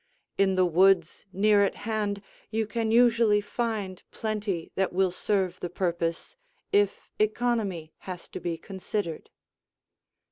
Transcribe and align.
In 0.35 0.55
the 0.55 0.65
woods 0.65 1.27
near 1.31 1.63
at 1.63 1.75
hand 1.85 2.23
you 2.49 2.65
can 2.65 2.89
usually 2.89 3.39
find 3.39 4.01
plenty 4.09 4.71
that 4.73 4.91
will 4.91 5.11
serve 5.11 5.59
the 5.59 5.69
purpose, 5.69 6.35
if 6.73 7.11
economy 7.19 7.93
has 7.99 8.27
to 8.29 8.39
be 8.39 8.57
considered. 8.57 9.29